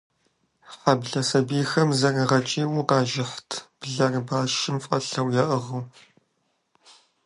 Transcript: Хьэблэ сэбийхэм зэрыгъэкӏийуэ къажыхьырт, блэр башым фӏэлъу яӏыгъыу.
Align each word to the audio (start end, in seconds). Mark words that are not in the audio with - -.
Хьэблэ 0.75 1.21
сэбийхэм 1.29 1.89
зэрыгъэкӏийуэ 1.99 2.81
къажыхьырт, 2.89 3.51
блэр 3.79 4.13
башым 4.27 4.77
фӏэлъу 4.83 5.29
яӏыгъыу. 5.43 5.83